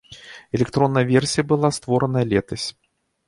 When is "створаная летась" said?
1.77-2.67